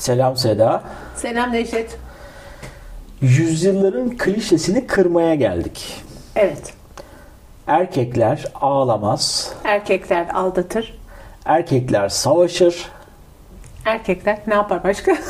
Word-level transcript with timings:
Selam 0.00 0.36
Seda. 0.36 0.82
Selam 1.16 1.52
Necdet. 1.52 1.98
Yüzyılların 3.20 4.16
klişesini 4.16 4.86
kırmaya 4.86 5.34
geldik. 5.34 6.02
Evet. 6.36 6.74
Erkekler 7.66 8.44
ağlamaz. 8.60 9.52
Erkekler 9.64 10.26
aldatır. 10.34 10.98
Erkekler 11.44 12.08
savaşır. 12.08 12.88
Erkekler 13.84 14.38
ne 14.46 14.54
yapar 14.54 14.84
başka? 14.84 15.16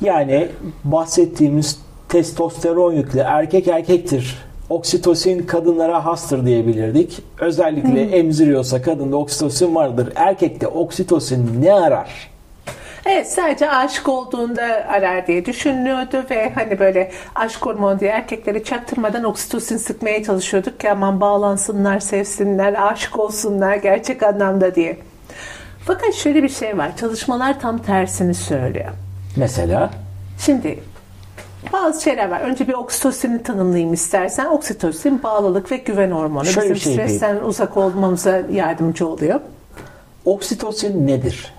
Yani 0.00 0.48
bahsettiğimiz 0.84 1.78
testosteron 2.08 2.92
yüklü 2.92 3.18
erkek 3.20 3.68
erkektir. 3.68 4.38
Oksitosin 4.70 5.46
kadınlara 5.46 6.04
hastır 6.04 6.46
diyebilirdik. 6.46 7.22
Özellikle 7.40 8.02
emziriyorsa 8.02 8.82
kadında 8.82 9.16
oksitosin 9.16 9.74
vardır. 9.74 10.12
Erkekte 10.16 10.66
oksitosin 10.68 11.62
ne 11.62 11.72
arar? 11.74 12.30
Evet 13.06 13.32
sadece 13.32 13.70
aşık 13.70 14.08
olduğunda 14.08 14.62
arar 14.88 15.26
diye 15.26 15.44
düşünülüyordu 15.46 16.24
ve 16.30 16.52
hani 16.54 16.78
böyle 16.78 17.10
aşk 17.34 17.66
hormonu 17.66 18.00
diye 18.00 18.10
erkekleri 18.10 18.64
çaktırmadan 18.64 19.24
oksitosin 19.24 19.76
sıkmaya 19.76 20.24
çalışıyorduk 20.24 20.80
ki 20.80 20.90
aman 20.90 21.20
bağlansınlar, 21.20 22.00
sevsinler, 22.00 22.92
aşık 22.92 23.18
olsunlar 23.18 23.76
gerçek 23.76 24.22
anlamda 24.22 24.74
diye. 24.74 24.98
Fakat 25.86 26.14
şöyle 26.14 26.42
bir 26.42 26.48
şey 26.48 26.78
var. 26.78 26.96
Çalışmalar 26.96 27.60
tam 27.60 27.78
tersini 27.78 28.34
söylüyor. 28.34 28.90
Mesela 29.36 29.90
Şimdi 30.38 30.78
bazı 31.72 32.02
şeyler 32.02 32.30
var. 32.30 32.40
Önce 32.40 32.68
bir 32.68 32.72
oksitosini 32.72 33.42
tanımlayayım 33.42 33.92
istersen. 33.92 34.46
Oksitosin 34.46 35.22
bağlılık 35.22 35.72
ve 35.72 35.76
güven 35.76 36.10
hormonu. 36.10 36.44
Şöyle 36.44 36.74
Bizim 36.74 36.92
şey 36.94 37.06
stresten 37.06 37.36
uzak 37.36 37.76
olmamıza 37.76 38.42
yardımcı 38.52 39.08
oluyor. 39.08 39.40
oksitosin 40.24 41.06
nedir? 41.06 41.54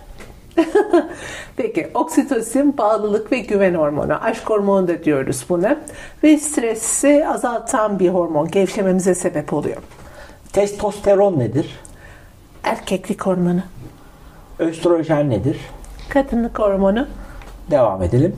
Peki 1.58 1.92
oksitosin 1.94 2.78
bağlılık 2.78 3.32
ve 3.32 3.40
güven 3.40 3.74
hormonu. 3.74 4.24
Aşk 4.24 4.50
hormonu 4.50 4.88
da 4.88 5.04
diyoruz 5.04 5.46
buna. 5.50 5.78
Ve 6.24 6.38
stresi 6.38 7.28
azaltan 7.28 8.00
bir 8.00 8.10
hormon. 8.10 8.48
Gevşememize 8.48 9.16
sebep 9.16 9.54
oluyor. 9.54 9.78
Testosteron 10.54 11.40
nedir? 11.40 11.80
Erkeklik 12.64 13.22
hormonu. 13.26 13.62
Östrojen 14.60 15.30
nedir? 15.30 15.58
Kadınlık 16.10 16.60
hormonu. 16.60 17.08
Devam 17.72 18.04
edelim. 18.04 18.36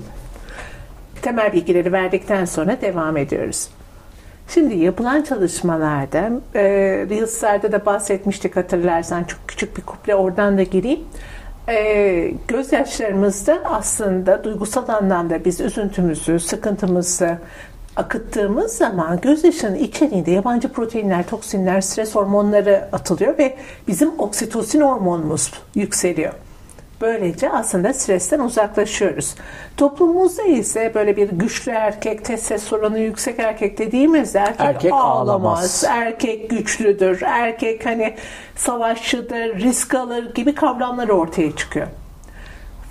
temel 1.21 1.53
bilgileri 1.53 1.91
verdikten 1.91 2.45
sonra 2.45 2.81
devam 2.81 3.17
ediyoruz. 3.17 3.69
Şimdi 4.47 4.75
yapılan 4.77 5.21
çalışmalarda, 5.21 6.29
e, 6.55 6.63
Reels'larda 7.09 7.71
da 7.71 7.85
bahsetmiştik 7.85 8.55
hatırlarsan 8.55 9.23
çok 9.23 9.39
küçük 9.47 9.77
bir 9.77 9.81
kuple 9.81 10.15
oradan 10.15 10.57
da 10.57 10.63
gireyim. 10.63 10.99
E, 11.69 12.33
gözyaşlarımızda 12.47 13.61
aslında 13.65 14.43
duygusal 14.43 14.89
anlamda 14.89 15.45
biz 15.45 15.61
üzüntümüzü, 15.61 16.39
sıkıntımızı 16.39 17.37
akıttığımız 17.95 18.71
zaman 18.71 19.21
gözyaşının 19.21 19.75
içeriğinde 19.75 20.31
yabancı 20.31 20.71
proteinler, 20.71 21.27
toksinler, 21.27 21.81
stres 21.81 22.15
hormonları 22.15 22.89
atılıyor 22.91 23.37
ve 23.37 23.57
bizim 23.87 24.19
oksitosin 24.19 24.81
hormonumuz 24.81 25.51
yükseliyor. 25.75 26.33
Böylece 27.01 27.49
aslında 27.49 27.93
stresten 27.93 28.39
uzaklaşıyoruz. 28.39 29.35
Toplumumuzda 29.77 30.43
ise 30.43 30.91
böyle 30.95 31.17
bir 31.17 31.29
güçlü 31.29 31.71
erkek, 31.71 32.25
testosteronu 32.25 32.97
yüksek 32.99 33.39
erkek 33.39 33.77
dediğimizde 33.77 34.39
erkek, 34.39 34.59
Erkek 34.65 34.93
ağlamaz, 34.93 35.27
ağlamaz. 35.27 35.83
erkek 35.87 36.49
güçlüdür, 36.49 37.21
erkek 37.21 37.85
hani 37.85 38.15
savaşçıdır, 38.55 39.55
risk 39.59 39.93
alır 39.95 40.33
gibi 40.33 40.55
kavramlar 40.55 41.09
ortaya 41.09 41.55
çıkıyor. 41.55 41.87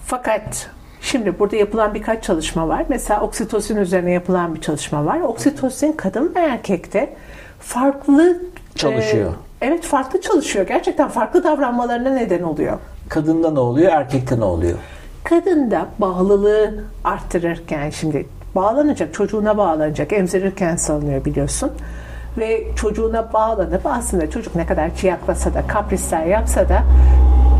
Fakat 0.07 0.71
şimdi 1.01 1.39
burada 1.39 1.57
yapılan 1.57 1.95
birkaç 1.95 2.25
çalışma 2.25 2.69
var. 2.69 2.85
Mesela 2.89 3.21
oksitosin 3.21 3.77
üzerine 3.77 4.11
yapılan 4.11 4.55
bir 4.55 4.61
çalışma 4.61 5.05
var. 5.07 5.21
Oksitosin 5.21 5.93
kadın 5.93 6.33
ve 6.35 6.41
erkekte 6.41 7.17
farklı 7.61 8.43
Çalışıyor. 8.75 9.31
e, 9.31 9.67
evet 9.67 9.85
farklı 9.85 10.21
çalışıyor. 10.21 10.67
Gerçekten 10.67 11.09
farklı 11.09 11.45
davranmalarına 11.45 12.11
neden 12.11 12.43
oluyor. 12.43 12.79
Kadında 13.09 13.51
ne 13.51 13.61
oluyor, 13.61 13.93
erkekte 13.93 14.41
ne 14.41 14.45
oluyor? 14.45 14.79
Kadında 15.25 15.87
bağlılığı 15.99 16.75
arttırırken 17.05 17.91
şimdi 17.91 18.27
bağlanacak, 18.55 19.15
çocuğuna 19.15 19.59
bağlanacak, 19.59 20.13
emzirirken 20.13 20.77
salınıyor 20.77 21.25
biliyorsun. 21.25 21.71
Ve 22.39 22.75
çocuğuna 22.77 23.33
bağlanıp 23.33 23.87
aslında 23.87 24.31
çocuk 24.31 24.55
ne 24.55 24.67
kadar 24.67 24.97
çıyaklasa 24.97 25.55
da, 25.55 25.67
kaprisler 25.67 26.27
yapsa 26.27 26.69
da 26.69 26.83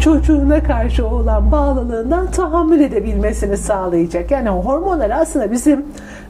çocuğuna 0.01 0.63
karşı 0.63 1.07
olan 1.07 1.53
bağlılığından 1.53 2.31
tahammül 2.31 2.81
edebilmesini 2.81 3.57
sağlayacak. 3.57 4.31
Yani 4.31 4.49
hormonlar 4.49 5.11
aslında 5.11 5.53
bizim 5.53 5.87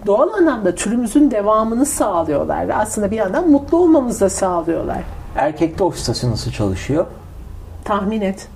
doğal 0.06 0.28
anlamda 0.32 0.74
türümüzün 0.74 1.30
devamını 1.30 1.86
sağlıyorlar. 1.86 2.66
Aslında 2.74 3.10
bir 3.10 3.16
yandan 3.16 3.50
mutlu 3.50 3.78
olmamızı 3.78 4.20
da 4.20 4.28
sağlıyorlar. 4.28 4.98
Erkekte 5.36 5.84
oksitosin 5.84 6.30
nasıl 6.30 6.50
çalışıyor? 6.50 7.06
Tahmin 7.84 8.20
et. 8.20 8.48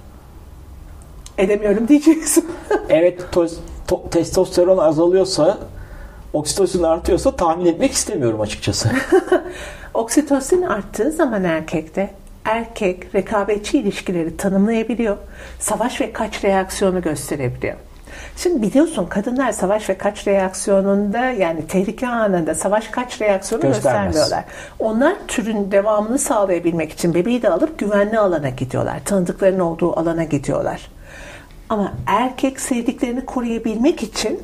Edemiyorum 1.41 1.89
diyeceksin. 1.89 2.51
Evet 2.89 3.21
toz- 3.33 3.59
to- 3.89 4.11
testosteron 4.11 4.79
azalıyorsa 4.79 5.59
oksitosin 6.33 6.83
artıyorsa 6.83 7.37
tahmin 7.37 7.67
etmek 7.67 7.93
istemiyorum 7.93 8.41
açıkçası. 8.41 8.91
Oksitosin 9.95 10.63
arttığı 10.63 11.11
zaman 11.13 11.45
erkekte 11.45 12.11
erkek 12.45 13.15
rekabetçi 13.15 13.79
ilişkileri 13.79 14.37
tanımlayabiliyor. 14.37 15.17
Savaş 15.59 16.01
ve 16.01 16.13
kaç 16.13 16.45
reaksiyonu 16.45 17.03
gösterebiliyor. 17.03 17.75
Şimdi 18.37 18.63
biliyorsun 18.63 19.07
kadınlar 19.07 19.53
savaş 19.53 19.91
ve 19.91 19.99
kaç 19.99 20.27
reaksiyonunda 20.27 21.19
yani 21.19 21.67
tehlike 21.67 22.09
anında 22.09 22.55
savaş 22.55 22.89
kaç 22.89 23.21
reaksiyonu 23.21 23.63
Göstermez. 23.63 24.15
göstermiyorlar. 24.15 24.45
Onlar 24.79 25.15
türün 25.29 25.71
devamını 25.71 26.19
sağlayabilmek 26.19 26.93
için 26.93 27.15
bebeği 27.15 27.43
de 27.43 27.51
alıp 27.51 27.79
güvenli 27.79 28.19
alana 28.19 28.49
gidiyorlar. 28.49 29.01
Tanıdıklarının 29.05 29.61
olduğu 29.61 29.99
alana 29.99 30.25
gidiyorlar. 30.25 30.91
Ama 31.69 31.93
erkek 32.07 32.61
sevdiklerini 32.61 33.25
koruyabilmek 33.27 34.03
için 34.03 34.41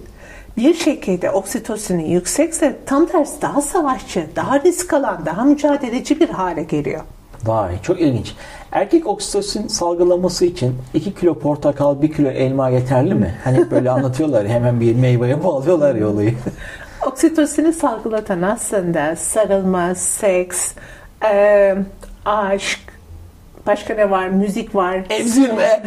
bir 0.57 0.75
şekilde 0.75 1.31
oksitosini 1.31 2.13
yüksekse 2.13 2.77
tam 2.87 3.07
tersi 3.07 3.43
daha 3.43 3.63
savaşçı, 3.63 4.27
daha 4.37 4.61
risk 4.61 4.93
alan, 4.93 5.27
daha 5.27 5.45
mücadeleci 5.45 6.21
bir 6.21 6.29
hale 6.29 6.63
geliyor. 6.63 7.01
Vay 7.45 7.83
çok 7.83 8.01
ilginç. 8.01 8.35
Erkek 8.77 9.07
oksitosin 9.07 9.69
salgılaması 9.69 10.45
için 10.45 10.75
2 10.95 11.15
kilo 11.15 11.39
portakal 11.39 12.03
1 12.03 12.13
kilo 12.13 12.29
elma 12.29 12.69
yeterli 12.69 13.15
mi? 13.15 13.35
Hani 13.45 13.71
böyle 13.71 13.91
anlatıyorlar 13.97 14.49
hemen 14.49 14.81
bir 14.81 14.95
meyveye 14.95 15.45
bağlıyorlar 15.45 15.95
ya 15.95 16.09
olayı. 16.09 16.35
Oksitosini 17.07 17.73
salgılatan 17.73 18.43
aslında 18.43 19.17
sarılma, 19.17 19.95
seks, 19.95 20.73
e, 21.25 21.75
aşk, 22.25 22.81
başka 23.67 23.95
ne 23.95 24.11
var? 24.11 24.29
Müzik 24.29 24.75
var. 24.75 25.01
Emzirme. 25.11 25.83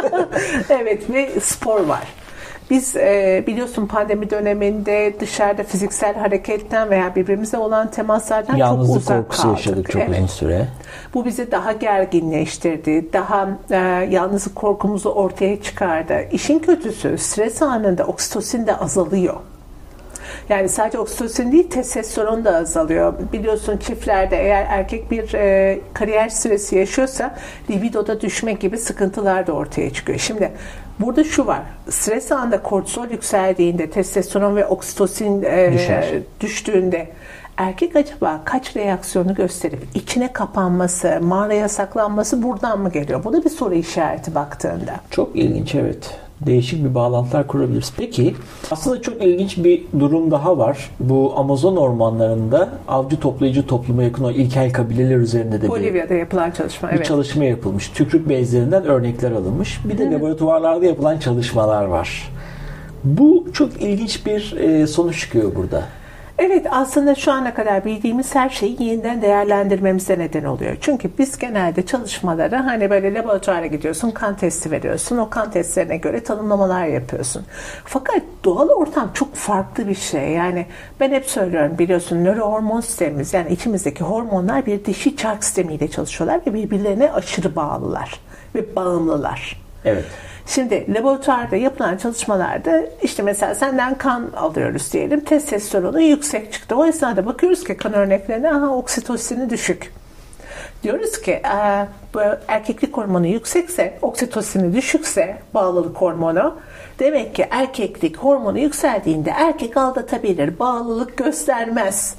evet 0.68 1.10
ve 1.10 1.40
spor 1.40 1.80
var. 1.80 2.17
Biz 2.70 2.96
e, 2.96 3.44
biliyorsun 3.46 3.86
pandemi 3.86 4.30
döneminde 4.30 5.14
dışarıda 5.20 5.62
fiziksel 5.62 6.14
hareketten 6.14 6.90
veya 6.90 7.14
birbirimizle 7.16 7.58
olan 7.58 7.90
temaslardan 7.90 8.52
çok 8.52 8.58
Yalnızlık 8.58 8.96
uzak 8.96 9.16
korkusu 9.18 9.42
kaldık. 9.42 9.58
yaşadık 9.58 9.90
çok 9.90 10.02
Evet. 10.02 10.10
uzun 10.18 10.26
süre. 10.26 10.66
Bu 11.14 11.24
bizi 11.24 11.50
daha 11.50 11.72
gerginleştirdi, 11.72 13.12
daha 13.12 13.48
e, 13.70 13.76
yalnızlık 14.10 14.56
korkumuzu 14.56 15.10
ortaya 15.10 15.62
çıkardı. 15.62 16.14
İşin 16.32 16.58
kötüsü 16.58 17.18
stres 17.18 17.62
anında 17.62 18.04
oksitosin 18.04 18.66
de 18.66 18.76
azalıyor. 18.76 19.34
Yani 20.48 20.68
sadece 20.68 20.98
oksitosin 20.98 21.52
değil 21.52 21.70
testosteron 21.70 22.44
da 22.44 22.56
azalıyor. 22.56 23.14
Biliyorsun 23.32 23.76
çiftlerde 23.76 24.36
eğer 24.36 24.66
erkek 24.68 25.10
bir 25.10 25.34
e, 25.34 25.78
kariyer 25.94 26.28
stresi 26.28 26.76
yaşıyorsa 26.76 27.34
libidoda 27.70 28.20
düşme 28.20 28.52
gibi 28.52 28.78
sıkıntılar 28.78 29.46
da 29.46 29.52
ortaya 29.52 29.92
çıkıyor. 29.92 30.18
Şimdi 30.18 30.52
burada 31.00 31.24
şu 31.24 31.46
var. 31.46 31.62
Stres 31.90 32.32
anında 32.32 32.62
kortizol 32.62 33.10
yükseldiğinde 33.10 33.90
testosteron 33.90 34.56
ve 34.56 34.66
oksitosin 34.66 35.42
e, 35.42 35.72
Düşer. 35.72 36.08
düştüğünde 36.40 37.08
erkek 37.56 37.96
acaba 37.96 38.40
kaç 38.44 38.76
reaksiyonu 38.76 39.34
gösterip 39.34 39.78
içine 39.94 40.32
kapanması, 40.32 41.18
mağaraya 41.22 41.68
saklanması 41.68 42.42
buradan 42.42 42.80
mı 42.80 42.90
geliyor? 42.90 43.24
Bu 43.24 43.32
da 43.32 43.44
bir 43.44 43.50
soru 43.50 43.74
işareti 43.74 44.34
baktığında. 44.34 44.94
Çok 45.10 45.36
ilginç 45.36 45.74
evet. 45.74 46.18
Değişik 46.46 46.84
bir 46.84 46.94
bağlantılar 46.94 47.46
kurabiliriz. 47.46 47.92
Peki 47.96 48.34
aslında 48.70 49.02
çok 49.02 49.22
ilginç 49.24 49.58
bir 49.64 49.82
durum 50.00 50.30
daha 50.30 50.58
var. 50.58 50.90
Bu 51.00 51.32
Amazon 51.36 51.76
ormanlarında 51.76 52.68
avcı 52.88 53.20
toplayıcı 53.20 53.66
topluma 53.66 54.02
yakın 54.02 54.24
o 54.24 54.30
ilkel 54.30 54.72
kabileler 54.72 55.16
üzerinde 55.16 55.58
de 55.60 55.62
bir, 55.62 55.68
Bolivya'da 55.68 56.14
yapılan 56.14 56.50
çalışma. 56.50 56.88
bir 56.90 56.96
Evet. 56.96 57.06
çalışma 57.06 57.44
yapılmış. 57.44 57.88
Tükürük 57.88 58.28
bezlerinden 58.28 58.84
örnekler 58.84 59.32
alınmış. 59.32 59.80
Bir 59.84 59.98
de 59.98 60.10
laboratuvarlarda 60.10 60.86
yapılan 60.86 61.18
çalışmalar 61.18 61.84
var. 61.84 62.32
Bu 63.04 63.46
çok 63.52 63.82
ilginç 63.82 64.26
bir 64.26 64.56
e, 64.56 64.86
sonuç 64.86 65.20
çıkıyor 65.20 65.54
burada. 65.54 65.82
Evet 66.38 66.66
aslında 66.70 67.14
şu 67.14 67.32
ana 67.32 67.54
kadar 67.54 67.84
bildiğimiz 67.84 68.34
her 68.34 68.48
şeyi 68.48 68.82
yeniden 68.82 69.22
değerlendirmemize 69.22 70.18
neden 70.18 70.44
oluyor. 70.44 70.76
Çünkü 70.80 71.10
biz 71.18 71.38
genelde 71.38 71.86
çalışmaları 71.86 72.56
hani 72.56 72.90
böyle 72.90 73.14
laboratuvara 73.14 73.66
gidiyorsun, 73.66 74.10
kan 74.10 74.36
testi 74.36 74.70
veriyorsun. 74.70 75.18
O 75.18 75.30
kan 75.30 75.50
testlerine 75.50 75.96
göre 75.96 76.24
tanımlamalar 76.24 76.86
yapıyorsun. 76.86 77.44
Fakat 77.84 78.22
doğal 78.44 78.68
ortam 78.68 79.10
çok 79.14 79.34
farklı 79.34 79.88
bir 79.88 79.94
şey. 79.94 80.30
Yani 80.30 80.66
ben 81.00 81.10
hep 81.10 81.24
söylüyorum 81.24 81.78
biliyorsun 81.78 82.24
nörohormon 82.24 82.80
sistemimiz 82.80 83.34
yani 83.34 83.52
içimizdeki 83.52 84.04
hormonlar 84.04 84.66
bir 84.66 84.84
dişi 84.84 85.16
çark 85.16 85.44
sistemiyle 85.44 85.88
çalışıyorlar 85.88 86.40
ve 86.46 86.54
birbirlerine 86.54 87.12
aşırı 87.12 87.56
bağlılar 87.56 88.20
ve 88.54 88.76
bağımlılar. 88.76 89.67
Evet. 89.84 90.04
Şimdi 90.46 90.94
laboratuvarda 90.94 91.56
yapılan 91.56 91.96
çalışmalarda 91.96 92.82
işte 93.02 93.22
mesela 93.22 93.54
senden 93.54 93.98
kan 93.98 94.30
alıyoruz 94.36 94.92
diyelim. 94.92 95.20
Testosteronu 95.20 96.00
yüksek 96.00 96.52
çıktı. 96.52 96.76
O 96.76 96.86
esnada 96.86 97.26
bakıyoruz 97.26 97.64
ki 97.64 97.76
kan 97.76 97.92
örneklerine 97.92 98.50
aha 98.50 98.68
oksitosini 98.68 99.50
düşük. 99.50 99.92
Diyoruz 100.82 101.20
ki 101.20 101.32
e, 101.32 101.86
bu 102.14 102.20
erkeklik 102.48 102.96
hormonu 102.96 103.26
yüksekse, 103.26 103.98
oksitosini 104.02 104.76
düşükse 104.76 105.36
bağlılık 105.54 105.96
hormonu 105.96 106.58
demek 106.98 107.34
ki 107.34 107.46
erkeklik 107.50 108.16
hormonu 108.16 108.58
yükseldiğinde 108.58 109.30
erkek 109.30 109.76
aldatabilir, 109.76 110.58
bağlılık 110.58 111.16
göstermez 111.16 112.14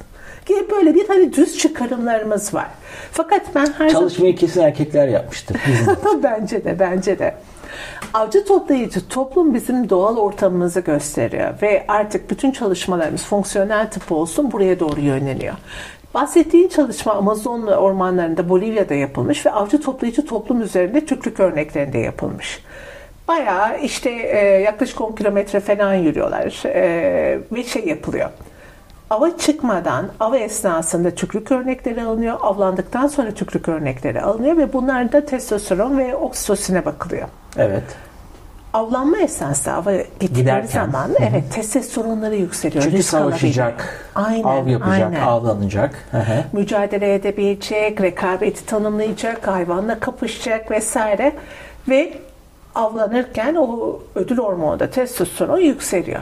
gibi 0.46 0.72
böyle 0.72 0.96
bir 0.96 1.08
hani 1.08 1.34
düz 1.34 1.58
çıkarımlarımız 1.58 2.54
var. 2.54 2.68
Fakat 3.12 3.42
ben 3.56 3.74
her 3.78 3.90
Çalışmayı 3.90 4.36
kesin 4.36 4.62
erkekler 4.62 5.08
yapmıştır. 5.08 5.58
zaman... 5.86 6.24
bence 6.24 6.64
de, 6.64 6.80
bence 6.80 7.20
de. 7.20 7.36
Avcı 8.14 8.46
toplayıcı 8.46 9.08
toplum 9.08 9.54
bizim 9.54 9.90
doğal 9.90 10.18
ortamımızı 10.18 10.80
gösteriyor 10.80 11.54
ve 11.62 11.86
artık 11.88 12.30
bütün 12.32 12.52
çalışmalarımız 12.52 13.26
fonksiyonel 13.26 13.92
tıp 13.92 14.12
olsun 14.12 14.52
buraya 14.52 14.80
doğru 14.80 15.02
yönleniyor. 15.02 15.56
Bahsettiğin 16.14 16.68
çalışma 16.68 17.14
Amazon 17.14 17.68
ormanlarında 17.68 18.50
Bolivya'da 18.50 18.94
yapılmış 18.94 19.46
ve 19.46 19.52
avcı 19.52 19.82
toplayıcı 19.82 20.26
toplum 20.26 20.62
üzerinde 20.62 21.06
tükrük 21.06 21.40
örneklerinde 21.40 21.98
yapılmış. 21.98 22.64
Bayağı 23.28 23.80
işte 23.82 24.10
e, 24.10 24.38
yaklaşık 24.62 25.02
10 25.02 25.16
kilometre 25.16 25.60
falan 25.60 25.94
yürüyorlar 25.94 26.64
e, 26.66 27.40
ve 27.52 27.64
şey 27.64 27.86
yapılıyor. 27.86 28.30
Ava 29.10 29.38
çıkmadan, 29.38 30.06
ava 30.20 30.38
esnasında 30.38 31.12
tükrük 31.12 31.52
örnekleri 31.52 32.04
alınıyor. 32.04 32.38
Avlandıktan 32.42 33.08
sonra 33.08 33.32
tükrük 33.32 33.68
örnekleri 33.68 34.22
alınıyor 34.22 34.58
ve 34.58 34.74
bunlarda 34.74 35.26
testosteron 35.26 35.98
ve 35.98 36.16
oksitosine 36.16 36.86
bakılıyor. 36.86 37.28
Evet. 37.58 37.84
Avlanma 38.74 39.18
esnasında 39.18 39.76
ava 39.76 39.92
gittikleri 40.20 40.68
zaman 40.68 41.10
Hı 41.10 41.14
evet 41.20 41.44
testosteronları 41.54 42.36
yükseliyor. 42.36 42.84
Çünkü 42.84 43.04
savaşacak. 43.04 44.06
Aynen, 44.16 44.44
av 44.44 44.68
yapacak, 44.68 45.14
aynen. 45.14 45.22
avlanacak. 45.22 45.96
Hı 46.12 46.18
hı. 46.18 46.44
mücadele 46.54 47.14
edebilecek, 47.14 48.02
rekabeti 48.02 48.66
tanımlayacak, 48.66 49.48
hayvanla 49.48 50.00
kapışacak 50.00 50.72
vesaire 50.72 51.34
ve 51.90 52.14
avlanırken 52.76 53.56
o 53.56 54.00
ödül 54.16 54.38
hormonu 54.38 54.80
da 54.80 54.90
testosteron 54.90 55.60
yükseliyor. 55.60 56.22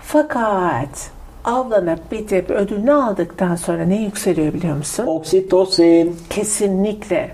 Fakat 0.00 1.10
avlanıp 1.46 2.12
bitip 2.12 2.50
ödülünü 2.50 2.92
aldıktan 2.92 3.56
sonra 3.56 3.84
ne 3.84 4.02
yükseliyor 4.02 4.54
biliyor 4.54 4.76
musun? 4.76 5.06
Oksitosin. 5.06 6.16
Kesinlikle. 6.30 7.30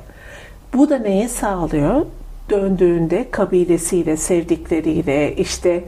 Bu 0.75 0.91
da 0.91 0.99
neyi 0.99 1.29
sağlıyor? 1.29 2.07
Döndüğünde 2.51 3.31
kabilesiyle, 3.31 4.17
sevdikleriyle, 4.17 5.37
işte 5.37 5.85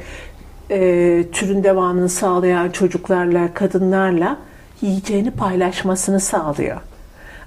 e, 0.71 1.25
türün 1.32 1.65
devamını 1.65 2.09
sağlayan 2.09 2.71
çocuklarla, 2.71 3.55
kadınlarla 3.55 4.37
yiyeceğini 4.82 5.31
paylaşmasını 5.31 6.21
sağlıyor. 6.21 6.81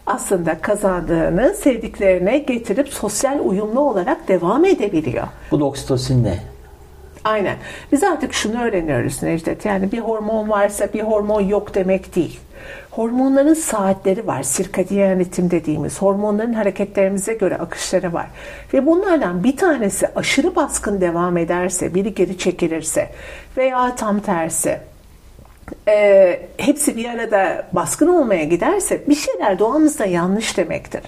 Aslında 0.06 0.62
kazandığını 0.62 1.53
sevdiklerine 1.53 2.38
getirip 2.38 2.89
sosyal 2.89 3.39
uyumlu 3.44 3.79
olarak 3.79 4.27
devam 4.27 4.65
edebiliyor. 4.65 5.27
Bu 5.51 5.59
da 5.59 5.65
oksitosin 5.65 6.24
ne? 6.24 6.39
Aynen. 7.27 7.57
Biz 7.91 8.03
artık 8.03 8.33
şunu 8.33 8.63
öğreniyoruz 8.63 9.24
Necdet. 9.24 9.65
Yani 9.65 9.91
bir 9.91 10.00
hormon 10.00 10.50
varsa 10.50 10.94
bir 10.94 11.01
hormon 11.01 11.41
yok 11.41 11.75
demek 11.75 12.15
değil. 12.15 12.39
Hormonların 12.91 13.53
saatleri 13.53 14.27
var. 14.27 14.44
Sirkadiyen 14.44 15.19
ritim 15.19 15.51
dediğimiz 15.51 16.01
hormonların 16.01 16.53
hareketlerimize 16.53 17.33
göre 17.33 17.57
akışları 17.57 18.13
var. 18.13 18.27
Ve 18.74 18.85
bunlardan 18.85 19.44
bir 19.44 19.57
tanesi 19.57 20.07
aşırı 20.15 20.56
baskın 20.56 21.01
devam 21.01 21.38
ederse, 21.38 21.95
biri 21.95 22.13
geri 22.13 22.38
çekilirse 22.38 23.09
veya 23.57 23.95
tam 23.95 24.19
tersi 24.19 24.79
e, 25.87 26.39
hepsi 26.57 26.97
bir 26.97 27.09
arada 27.09 27.65
baskın 27.71 28.07
olmaya 28.07 28.43
giderse 28.43 29.01
bir 29.09 29.15
şeyler 29.15 29.59
doğamızda 29.59 30.05
yanlış 30.05 30.57
demektir. 30.57 31.01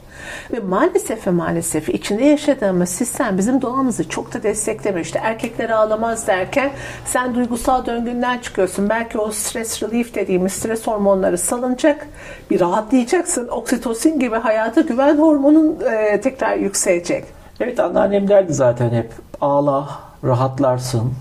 Ve 0.51 0.59
maalesef 0.59 1.27
ve 1.27 1.31
maalesef 1.31 1.89
içinde 1.89 2.25
yaşadığımız 2.25 2.89
sistem 2.89 3.37
bizim 3.37 3.61
doğamızı 3.61 4.09
çok 4.09 4.33
da 4.33 4.43
desteklemiyor. 4.43 5.05
İşte 5.05 5.19
erkekler 5.23 5.69
ağlamaz 5.69 6.27
derken 6.27 6.71
sen 7.05 7.35
duygusal 7.35 7.85
döngünden 7.85 8.37
çıkıyorsun. 8.39 8.89
Belki 8.89 9.17
o 9.17 9.31
stres 9.31 9.83
relief 9.83 10.15
dediğimiz 10.15 10.53
stres 10.53 10.87
hormonları 10.87 11.37
salınacak. 11.37 12.07
Bir 12.49 12.59
rahatlayacaksın. 12.59 13.47
Oksitosin 13.47 14.19
gibi 14.19 14.35
hayata 14.35 14.81
güven 14.81 15.17
hormonun 15.17 15.79
e, 15.91 16.21
tekrar 16.21 16.55
yükselecek. 16.55 17.23
Evet 17.59 17.79
anneannem 17.79 18.27
derdi 18.27 18.53
zaten 18.53 18.89
hep 18.89 19.11
ağla, 19.41 19.89
rahatlarsın, 20.23 21.13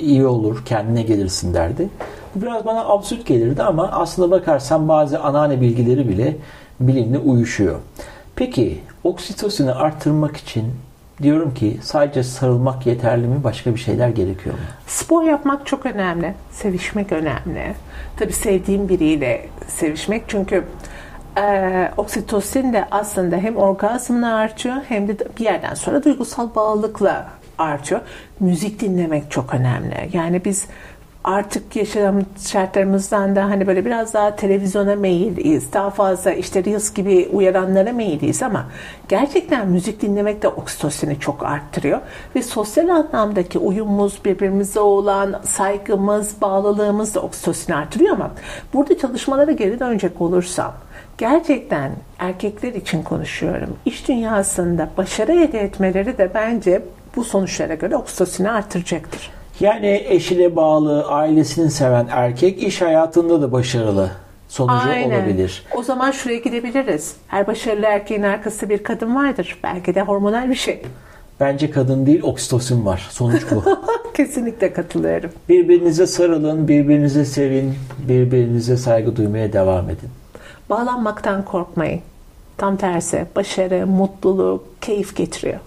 iyi 0.00 0.26
olur, 0.26 0.64
kendine 0.64 1.02
gelirsin 1.02 1.54
derdi. 1.54 1.88
Bu 2.34 2.42
biraz 2.42 2.66
bana 2.66 2.84
absürt 2.84 3.26
gelirdi 3.26 3.62
ama 3.62 3.88
aslında 3.92 4.30
bakarsan 4.30 4.88
bazı 4.88 5.20
anneanne 5.20 5.60
bilgileri 5.60 6.08
bile 6.08 6.36
bilimle 6.80 7.18
uyuşuyor. 7.18 7.78
Peki 8.36 8.80
oksitosini 9.04 9.72
arttırmak 9.72 10.36
için 10.36 10.64
diyorum 11.22 11.54
ki 11.54 11.78
sadece 11.82 12.22
sarılmak 12.22 12.86
yeterli 12.86 13.26
mi? 13.26 13.44
Başka 13.44 13.74
bir 13.74 13.80
şeyler 13.80 14.08
gerekiyor 14.08 14.54
mu? 14.54 14.60
Spor 14.86 15.22
yapmak 15.22 15.66
çok 15.66 15.86
önemli. 15.86 16.34
Sevişmek 16.50 17.12
önemli. 17.12 17.74
Tabii 18.16 18.32
sevdiğim 18.32 18.88
biriyle 18.88 19.48
sevişmek 19.68 20.22
çünkü 20.28 20.64
e, 21.38 21.90
oksitosin 21.96 22.72
de 22.72 22.84
aslında 22.90 23.36
hem 23.36 23.56
orgazmla 23.56 24.34
artıyor 24.34 24.76
hem 24.88 25.08
de 25.08 25.16
bir 25.38 25.44
yerden 25.44 25.74
sonra 25.74 26.04
duygusal 26.04 26.54
bağlılıkla 26.54 27.28
artıyor. 27.58 28.00
Müzik 28.40 28.80
dinlemek 28.80 29.30
çok 29.30 29.54
önemli. 29.54 30.10
Yani 30.12 30.44
biz 30.44 30.66
artık 31.24 31.76
yaşam 31.76 32.20
şartlarımızdan 32.46 33.36
da 33.36 33.44
hani 33.44 33.66
böyle 33.66 33.84
biraz 33.84 34.14
daha 34.14 34.36
televizyona 34.36 34.96
meyilliyiz. 34.96 35.72
Daha 35.72 35.90
fazla 35.90 36.32
işte 36.32 36.64
Reels 36.64 36.94
gibi 36.94 37.28
uyaranlara 37.32 37.92
meyilliyiz 37.92 38.42
ama 38.42 38.66
gerçekten 39.08 39.68
müzik 39.68 40.02
dinlemek 40.02 40.42
de 40.42 40.48
oksitosini 40.48 41.20
çok 41.20 41.42
arttırıyor. 41.42 42.00
Ve 42.34 42.42
sosyal 42.42 42.88
anlamdaki 42.88 43.58
uyumumuz, 43.58 44.24
birbirimize 44.24 44.80
olan 44.80 45.40
saygımız, 45.44 46.40
bağlılığımız 46.40 47.14
da 47.14 47.20
oksitosini 47.20 47.76
arttırıyor 47.76 48.12
ama 48.12 48.30
burada 48.74 48.98
çalışmalara 48.98 49.52
geri 49.52 49.80
dönecek 49.80 50.20
olursam 50.20 50.74
gerçekten 51.18 51.92
erkekler 52.18 52.72
için 52.72 53.02
konuşuyorum. 53.02 53.76
İş 53.84 54.08
dünyasında 54.08 54.90
başarı 54.96 55.32
elde 55.32 55.60
etmeleri 55.60 56.18
de 56.18 56.30
bence 56.34 56.82
bu 57.16 57.24
sonuçlara 57.24 57.74
göre 57.74 57.96
oksitosini 57.96 58.50
artıracaktır. 58.50 59.37
Yani 59.60 60.04
eşine 60.08 60.56
bağlı, 60.56 61.04
ailesini 61.08 61.70
seven 61.70 62.06
erkek 62.10 62.62
iş 62.62 62.82
hayatında 62.82 63.42
da 63.42 63.52
başarılı 63.52 64.10
sonucu 64.48 64.88
olabilir. 65.06 65.64
O 65.76 65.82
zaman 65.82 66.10
şuraya 66.10 66.38
gidebiliriz. 66.38 67.16
Her 67.28 67.46
başarılı 67.46 67.86
erkeğin 67.86 68.22
arkasında 68.22 68.70
bir 68.70 68.82
kadın 68.82 69.14
vardır. 69.16 69.58
Belki 69.62 69.94
de 69.94 70.02
hormonal 70.02 70.50
bir 70.50 70.54
şey. 70.54 70.82
Bence 71.40 71.70
kadın 71.70 72.06
değil 72.06 72.22
oksitosin 72.22 72.86
var. 72.86 73.06
Sonuç 73.10 73.42
bu. 73.50 73.64
Kesinlikle 74.14 74.72
katılıyorum. 74.72 75.30
birbirinize 75.48 76.06
sarılın, 76.06 76.68
birbirinize 76.68 77.24
sevin, 77.24 77.74
birbirinize 78.08 78.76
saygı 78.76 79.16
duymaya 79.16 79.52
devam 79.52 79.84
edin. 79.84 80.08
Bağlanmaktan 80.70 81.44
korkmayın. 81.44 82.00
Tam 82.56 82.76
tersi 82.76 83.26
başarı, 83.36 83.86
mutluluk, 83.86 84.82
keyif 84.82 85.16
getiriyor. 85.16 85.58